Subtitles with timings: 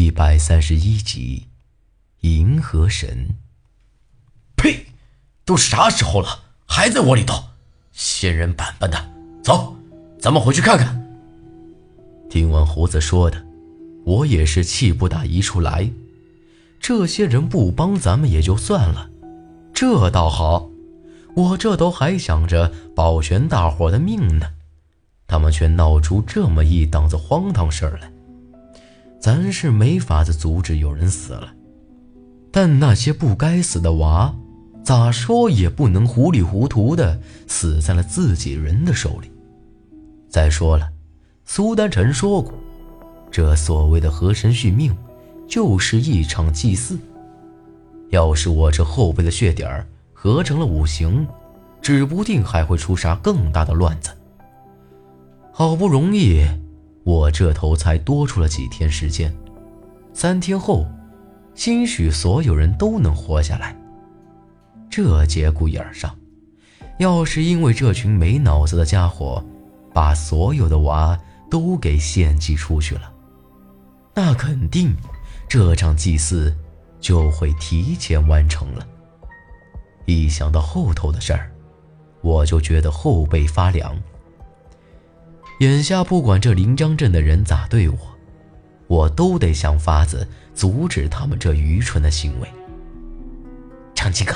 [0.00, 1.48] 一百三十一集，
[2.20, 3.30] 银河神。
[4.54, 4.86] 呸！
[5.44, 7.42] 都啥时候了，还在窝里头，
[7.90, 9.10] 仙人板板的。
[9.42, 9.74] 走，
[10.20, 11.04] 咱们回去看看。
[12.30, 13.44] 听完胡子说的，
[14.04, 15.90] 我也是气不打一处来。
[16.78, 19.10] 这些人不帮咱们也就算了，
[19.74, 20.70] 这倒好，
[21.34, 24.46] 我这都还想着保全大伙的命呢，
[25.26, 28.12] 他们却闹出这么一档子荒唐事儿来。
[29.20, 31.52] 咱是没法子阻止有人死了，
[32.52, 34.34] 但那些不该死的娃，
[34.84, 39.30] 咋说也不能糊里糊涂的死在了自己人的手里。
[40.28, 40.88] 再说了，
[41.44, 42.54] 苏丹臣说过，
[43.30, 44.96] 这所谓的河神续命，
[45.48, 46.98] 就是一场祭祀。
[48.10, 51.26] 要是我这后背的血点儿合成了五行，
[51.82, 54.10] 指不定还会出啥更大的乱子。
[55.52, 56.46] 好不容易。
[57.08, 59.34] 我这头才多出了几天时间，
[60.12, 60.86] 三天后，
[61.54, 63.74] 兴许所有人都能活下来。
[64.90, 66.14] 这节骨眼上，
[66.98, 69.42] 要是因为这群没脑子的家伙，
[69.94, 71.18] 把所有的娃
[71.50, 73.10] 都给献祭出去了，
[74.14, 74.94] 那肯定
[75.48, 76.54] 这场祭祀
[77.00, 78.86] 就会提前完成了。
[80.04, 81.50] 一想到后头的事儿，
[82.20, 83.96] 我就觉得后背发凉。
[85.58, 87.98] 眼下不管这临江镇的人咋对我，
[88.86, 92.48] 我都得想法子阻止他们这愚蠢的行为。
[93.92, 94.34] 长青哥，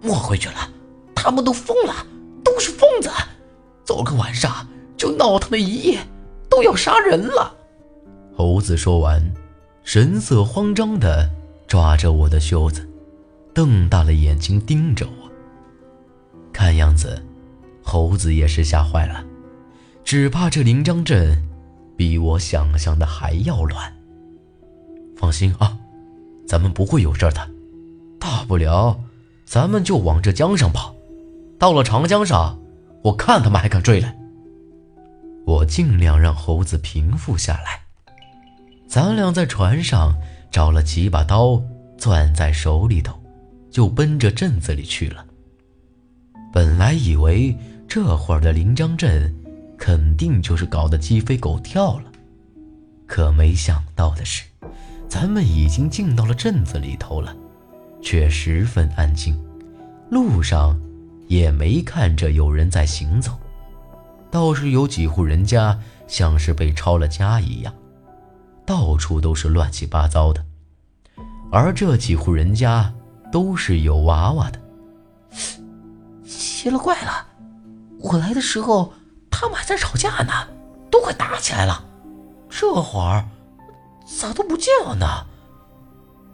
[0.00, 0.70] 莫回去了，
[1.16, 2.06] 他们都疯了，
[2.44, 3.10] 都是疯子，
[3.84, 5.98] 昨个晚上就闹腾了一夜，
[6.48, 7.52] 都要杀人了。
[8.36, 9.20] 猴子说完，
[9.82, 11.28] 神色慌张的
[11.66, 12.88] 抓着我的袖子，
[13.52, 15.28] 瞪大了眼睛盯着我。
[16.52, 17.20] 看样子，
[17.82, 19.24] 猴子也是吓坏了。
[20.12, 21.42] 只怕这临江镇，
[21.96, 23.90] 比我想象的还要乱。
[25.16, 25.78] 放心啊，
[26.46, 27.50] 咱们不会有事的。
[28.20, 29.00] 大不了，
[29.46, 30.94] 咱们就往这江上跑。
[31.58, 32.60] 到了长江上，
[33.02, 34.14] 我看他们还敢追来。
[35.46, 37.80] 我尽量让猴子平复下来。
[38.86, 40.14] 咱俩在船上
[40.50, 41.58] 找了几把刀，
[41.96, 43.18] 攥在手里头，
[43.70, 45.24] 就奔着镇子里去了。
[46.52, 47.56] 本来以为
[47.88, 49.34] 这会儿的临江镇。
[49.84, 52.04] 肯定就是搞得鸡飞狗跳了，
[53.04, 54.44] 可没想到的是，
[55.08, 57.34] 咱们已经进到了镇子里头了，
[58.00, 59.36] 却十分安静，
[60.08, 60.80] 路上
[61.26, 63.32] 也没看着有人在行走，
[64.30, 65.76] 倒是有几户人家
[66.06, 67.74] 像是被抄了家一样，
[68.64, 70.44] 到处都是乱七八糟的，
[71.50, 72.94] 而这几户人家
[73.32, 74.60] 都是有娃娃的。
[76.24, 77.26] 奇了怪了，
[77.98, 78.92] 我来的时候。
[79.32, 80.32] 他们还在吵架呢，
[80.90, 81.84] 都快打起来了。
[82.48, 83.26] 这会儿
[84.06, 85.26] 咋都不见了呢？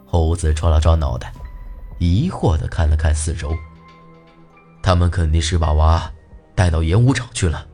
[0.05, 1.33] 猴子抓了抓脑袋，
[1.97, 3.55] 疑惑的看了看四周。
[4.83, 6.11] 他们肯定是把娃
[6.53, 7.65] 带到演武场去了。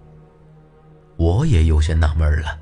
[1.17, 2.59] 我也有些纳闷了。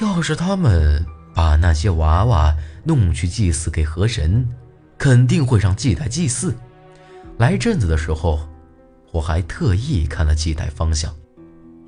[0.00, 1.04] 要是他们
[1.34, 2.54] 把那些娃娃
[2.84, 4.48] 弄去祭祀给河神，
[4.98, 6.54] 肯定会让祭台祭祀。
[7.38, 8.40] 来镇子的时候，
[9.14, 11.14] 我还特意看了祭台方向。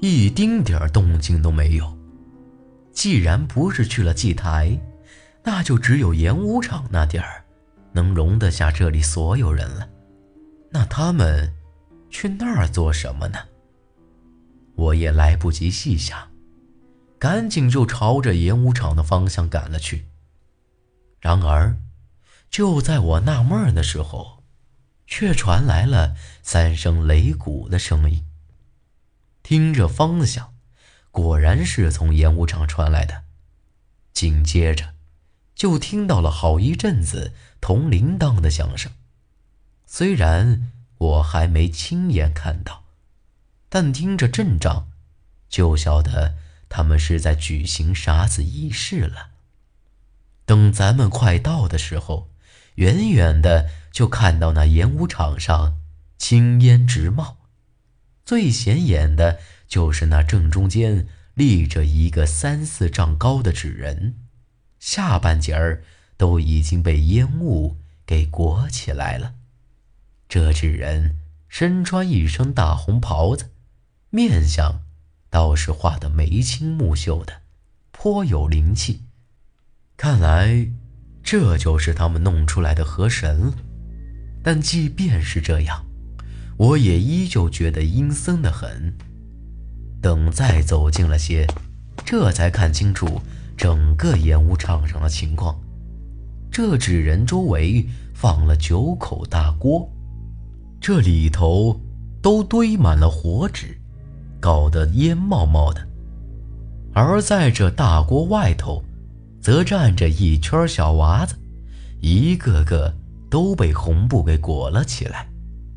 [0.01, 1.99] 一丁点儿动静都没有。
[2.93, 4.79] 既然不是去了祭台，
[5.43, 7.45] 那就只有演武场那点儿，
[7.91, 9.89] 能容得下这里所有人了。
[10.71, 11.53] 那他们
[12.11, 13.39] 去那儿做什么呢？
[14.77, 16.31] 我也来不及细想，
[17.19, 20.07] 赶紧就朝着演武场的方向赶了去。
[21.19, 21.77] 然而，
[22.51, 24.36] 就在我纳闷的时候，
[25.07, 28.25] 却传来了三声擂鼓的声音。
[29.43, 30.53] 听着方向，
[31.11, 33.23] 果然是从演武场传来的。
[34.13, 34.95] 紧接着，
[35.55, 38.91] 就听到了好一阵子铜铃铛的响声。
[39.87, 42.85] 虽然我还没亲眼看到，
[43.69, 44.89] 但听着阵仗，
[45.49, 46.35] 就晓得
[46.69, 49.29] 他们是在举行啥子仪式了。
[50.45, 52.29] 等咱们快到的时候，
[52.77, 55.79] 远远的就看到那演武场上
[56.19, 57.39] 青烟直冒。
[58.27, 64.17] 最显眼的就是那正中间立着一个三四丈高的纸人，
[64.79, 65.83] 下半截儿
[66.19, 69.33] 都已经被烟雾给裹起来了。
[70.29, 71.17] 这纸人
[71.49, 73.49] 身穿一身大红袍子，
[74.11, 74.83] 面相
[75.31, 77.41] 倒是画得眉清目秀的，
[77.93, 79.05] 颇有灵气。
[79.97, 80.71] 看来
[81.23, 83.55] 这就是他们弄出来的河神了。
[84.47, 85.85] 但即便是这样。
[86.57, 88.95] 我也依旧觉得阴森的很。
[90.01, 91.49] 等再走近了些，
[92.05, 93.21] 这才看清楚，
[93.57, 95.59] 整个演武场上的情况。
[96.49, 99.91] 这纸人周围放了九口大锅，
[100.81, 101.81] 这里头
[102.23, 103.77] 都堆满了火纸，
[104.39, 105.85] 搞得烟冒冒的。
[106.95, 108.85] 而在这大锅外头，
[109.41, 111.35] 则站着一圈小娃子，
[112.01, 112.95] 一个个
[113.31, 115.29] 都被红布给裹了起来，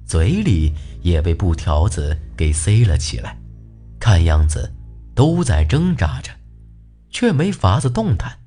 [0.05, 3.37] 嘴里也被布条子给塞了起来，
[3.99, 4.73] 看样子
[5.15, 6.31] 都在挣扎着，
[7.09, 8.39] 却没法子动弹。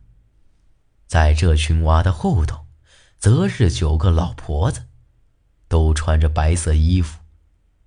[1.06, 2.66] 在这群娃的后头，
[3.19, 4.82] 则是九个老婆子，
[5.69, 7.20] 都穿着白色衣服，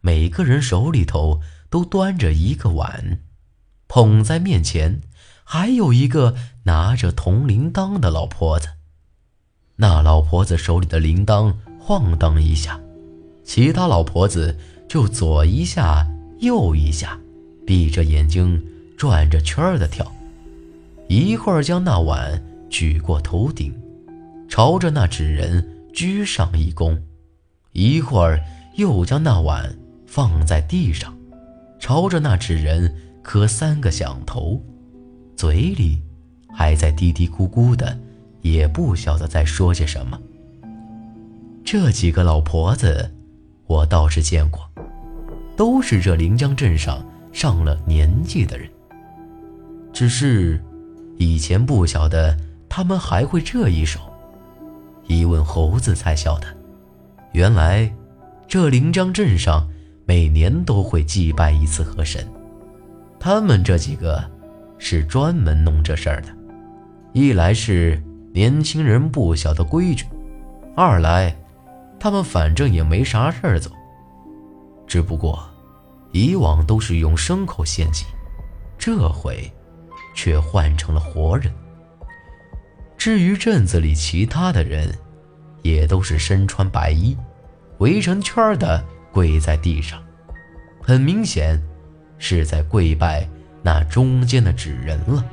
[0.01, 3.21] 每个人手里头都端着一个碗，
[3.87, 5.01] 捧在面前，
[5.43, 8.69] 还有一个拿着铜铃铛的老婆子。
[9.77, 12.79] 那老婆子手里的铃铛晃荡一下，
[13.43, 14.57] 其他老婆子
[14.87, 16.07] 就左一下
[16.39, 17.19] 右一下，
[17.65, 18.63] 闭着眼睛
[18.97, 20.09] 转着圈儿的跳，
[21.07, 22.41] 一会儿将那碗。
[22.67, 23.73] 举过头顶，
[24.49, 26.99] 朝着那纸人鞠上一躬，
[27.71, 28.41] 一会儿
[28.75, 29.73] 又将那碗
[30.05, 31.15] 放在地上，
[31.79, 34.61] 朝着那纸人磕三个响头，
[35.37, 36.01] 嘴里
[36.53, 37.97] 还在嘀嘀咕咕的，
[38.45, 40.21] 也不晓得在说些什么。
[41.63, 43.11] 这几个老婆子，
[43.65, 44.69] 我倒是见过，
[45.57, 47.03] 都是这临江镇上
[47.33, 48.69] 上了年纪的人，
[49.91, 50.63] 只是
[51.17, 52.37] 以前不晓得。
[52.67, 54.01] 他们还会这一手，
[55.07, 56.47] 一问猴子才晓得，
[57.31, 57.89] 原来
[58.49, 59.65] 这临江镇上
[60.05, 62.27] 每年都会祭拜一次河神。
[63.17, 64.21] 他们这几个
[64.77, 66.27] 是专门弄这事儿的，
[67.13, 68.03] 一来是
[68.35, 70.03] 年轻人不晓得规矩，
[70.75, 71.33] 二来
[71.97, 73.71] 他们反正也没啥事儿做。
[74.85, 75.41] 只不过
[76.11, 78.03] 以往都是用牲口献祭，
[78.77, 79.49] 这回
[80.13, 81.49] 却换成了活人。
[82.97, 84.93] 至于镇子里其他的人，
[85.61, 87.15] 也都是身穿白衣，
[87.77, 88.83] 围成圈的
[89.13, 90.03] 跪在地上，
[90.81, 91.63] 很明显
[92.17, 93.25] 是在跪拜
[93.63, 95.23] 那中间的纸人了。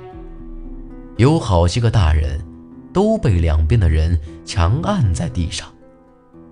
[1.17, 2.41] 有好些个大人
[2.93, 5.73] 都被两边的人强按在地上，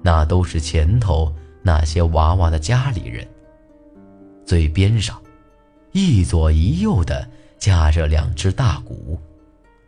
[0.02, 3.26] 那都是前头那些娃娃的家里人。
[4.44, 5.20] 最边上，
[5.92, 7.28] 一左一右的
[7.58, 9.20] 架着两只大鼓，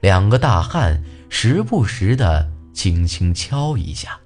[0.00, 1.02] 两个大汉。
[1.34, 4.20] 时不时的轻轻敲一下，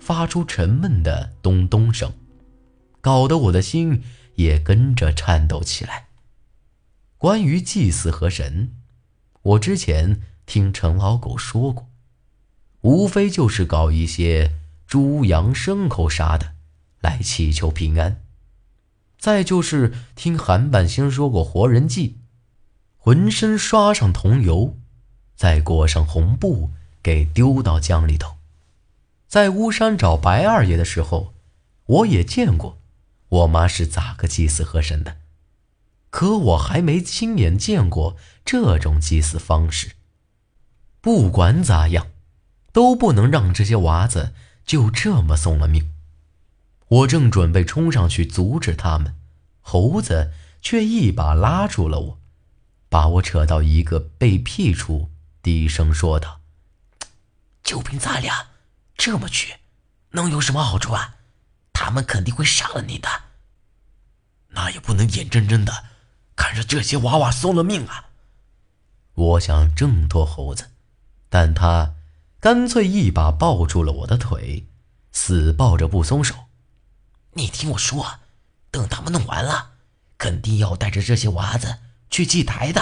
[0.00, 2.12] 发出沉闷的咚咚声，
[3.00, 4.02] 搞得我的心
[4.34, 6.06] 也跟着颤抖起来。
[7.18, 8.72] 关于祭祀河神，
[9.42, 11.88] 我之前听陈老狗说过，
[12.82, 14.52] 无非就是搞一些
[14.86, 16.52] 猪羊牲口啥的，
[17.00, 18.20] 来祈求平安。
[19.18, 22.18] 再就是听韩半仙说过活人祭，
[22.98, 24.76] 浑身刷上桐油。
[25.34, 26.70] 再裹上红布，
[27.02, 28.36] 给丢到江里头。
[29.26, 31.34] 在巫山找白二爷的时候，
[31.86, 32.78] 我也见过，
[33.28, 35.16] 我妈是咋个祭祀河神的。
[36.10, 39.96] 可我还没亲眼见过这种祭祀方式。
[41.04, 42.06] 不管咋样，
[42.72, 44.32] 都不能让这些娃子
[44.64, 45.92] 就这么送了命。
[46.88, 49.14] 我正准备冲上去阻止他们，
[49.60, 52.18] 猴子却一把拉住了我，
[52.88, 55.10] 把我扯到一个被僻处。
[55.42, 56.40] 低声说道
[57.62, 58.46] ：“就凭咱俩
[58.96, 59.56] 这么去，
[60.12, 61.16] 能有什么好处啊？
[61.74, 63.10] 他们肯定会杀了你的。
[64.48, 65.84] 那也不能眼睁睁的
[66.34, 68.06] 看着这些娃娃送了命啊！”
[69.12, 70.70] 我想挣脱猴子，
[71.34, 71.96] 但他
[72.38, 74.68] 干脆一把抱住了我的腿，
[75.10, 76.32] 死抱着不松手。
[77.32, 78.20] 你听我说，
[78.70, 79.72] 等他们弄完了，
[80.16, 82.80] 肯定要带着这些娃子去祭台的。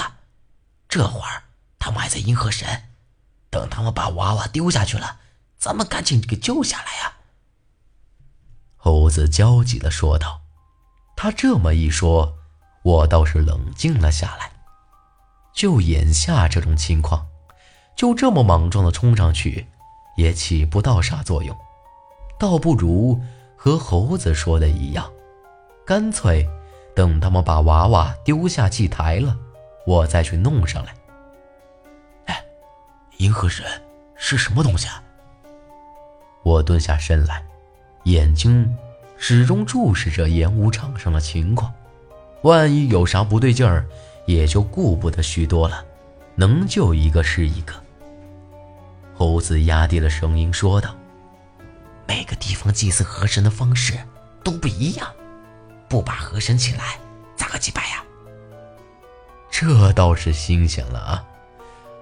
[0.86, 1.44] 这会儿。
[1.78, 2.90] 他们还在银河神，
[3.48, 5.20] 等他们把娃娃丢下去了，
[5.56, 7.14] 咱们赶紧给救下来呀！
[8.76, 10.42] 猴子焦急的说道。
[11.16, 12.36] 他这么一说，
[12.82, 14.52] 我倒是冷静了下来。
[15.54, 17.26] 就眼下这种情况，
[17.94, 19.66] 就这么莽撞的冲上去，
[20.16, 21.56] 也起不到啥作用，
[22.38, 23.20] 倒不如
[23.56, 25.10] 和猴子说的一样，
[25.86, 26.48] 干脆
[26.94, 29.36] 等他们把娃娃丢下祭台了，
[29.86, 30.94] 我再去弄上来。
[32.26, 32.44] 哎
[33.18, 33.64] 银河神
[34.16, 35.02] 是什么东西啊？
[36.42, 37.44] 我蹲下身来，
[38.04, 38.76] 眼睛
[39.16, 41.72] 始终注视着演武场上的情况，
[42.42, 43.86] 万一有啥不对劲儿，
[44.26, 45.84] 也就顾不得许多了，
[46.34, 47.72] 能救一个是一个。
[49.22, 50.96] 猴子压低了声音说道
[52.08, 53.96] ：“每个地方祭祀河神的方式
[54.42, 55.08] 都不一样，
[55.88, 56.98] 不把河神请来，
[57.36, 58.02] 咋个祭拜呀？”
[59.48, 61.24] 这倒是新鲜了啊！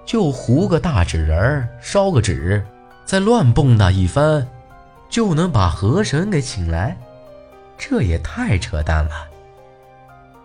[0.07, 2.67] 就糊个大纸人儿，烧个纸，
[3.05, 4.49] 再乱蹦跶一番，
[5.11, 6.97] 就能把河神给请来？
[7.77, 9.29] 这也太扯淡了！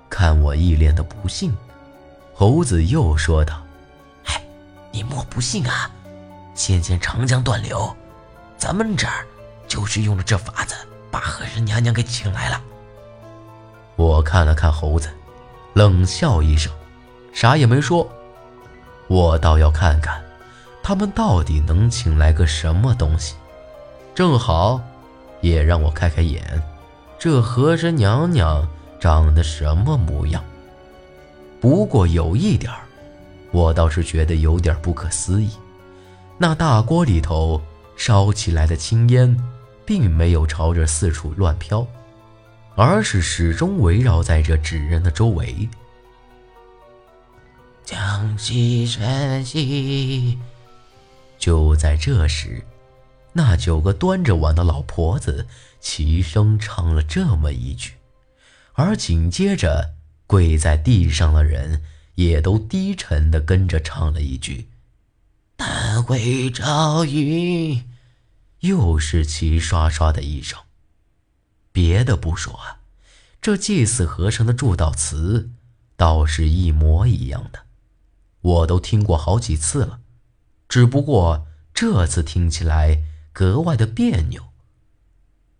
[0.09, 1.55] 看我一脸的不信，
[2.33, 3.63] 猴子又说道
[4.27, 4.43] ：“哎，
[4.91, 5.89] 你莫不信啊！
[6.55, 7.95] 先前长江断流，
[8.57, 9.25] 咱们这儿
[9.67, 10.73] 就是用了这法子，
[11.11, 12.59] 把和神娘娘给请来了。”
[13.97, 15.09] 我看了看猴子，
[15.73, 16.71] 冷笑一声，
[17.33, 18.09] 啥也没说。
[19.07, 20.23] 我倒要看看，
[20.81, 23.35] 他们到底能请来个什么东西，
[24.15, 24.81] 正好，
[25.41, 26.61] 也让我开开眼，
[27.19, 28.67] 这和神娘娘
[28.99, 30.43] 长得什么模样。
[31.61, 32.71] 不过有一点
[33.51, 35.49] 我倒是觉得有点不可思议，
[36.37, 37.61] 那大锅里头
[37.95, 39.37] 烧起来的青烟，
[39.85, 41.87] 并没有朝着四处乱飘，
[42.75, 45.69] 而是始终围绕在这纸人的周围。
[47.85, 50.37] 江西晨曦。
[51.37, 52.65] 就在这时，
[53.31, 55.47] 那九个端着碗的老婆子
[55.79, 57.93] 齐声唱了这么一句，
[58.73, 59.93] 而紧接着
[60.27, 61.83] 跪在地上的人
[62.15, 64.67] 也都低沉的跟着唱了一句
[65.55, 67.89] ：“但会朝云。”
[68.61, 70.59] 又是齐刷刷的一声。
[71.71, 72.79] 别的不说啊，
[73.41, 75.51] 这祭祀和尚的祝祷词
[75.95, 77.65] 倒是一模一样的。
[78.41, 79.99] 我都听过好几次了，
[80.67, 84.45] 只不过这次听起来格外的别扭。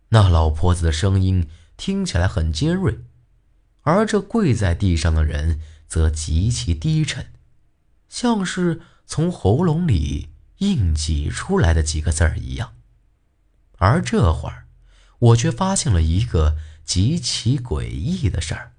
[0.10, 3.00] 那老婆子的声音听起来很尖锐，
[3.82, 7.34] 而这跪在地上的人则极其低沉，
[8.08, 12.74] 像是从喉咙里硬挤出来的几个字儿一样。
[13.78, 14.68] 而这会儿，
[15.20, 18.72] 我却发现了一个极其诡异的事儿，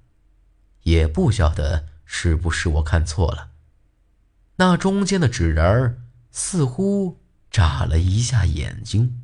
[0.83, 3.51] 也不晓得是不是我看错了。
[4.57, 9.23] 那中间的纸人儿似乎眨了一下眼睛，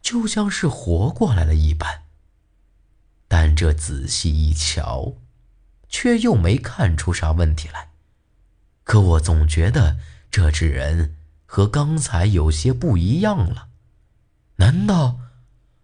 [0.00, 2.04] 就像是活过来了一般。
[3.28, 5.14] 但这仔细一瞧，
[5.88, 7.91] 却又没看出啥问题来。
[8.84, 9.96] 可我总觉得
[10.30, 13.68] 这纸人和刚才有些不一样了。
[14.56, 15.18] 难道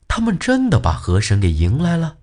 [0.07, 2.19] 他们真的把河神给迎来了？